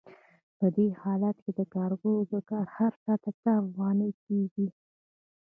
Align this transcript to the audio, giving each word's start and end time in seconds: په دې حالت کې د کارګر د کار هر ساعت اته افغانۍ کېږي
په 0.57 0.65
دې 0.75 0.87
حالت 1.01 1.35
کې 1.43 1.51
د 1.59 1.61
کارګر 1.73 2.19
د 2.33 2.35
کار 2.49 2.65
هر 2.77 2.91
ساعت 3.03 3.21
اته 3.29 3.51
افغانۍ 3.63 4.11
کېږي 4.25 4.67